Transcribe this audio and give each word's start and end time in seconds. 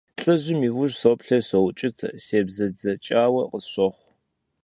ЛӀыжьым 0.23 0.59
и 0.67 0.69
ужь 0.81 0.95
соплъэри 1.01 1.47
соукӀытэ, 1.49 2.09
себзэджэкӀауэ 2.25 3.43
къысщохъу. 3.51 4.07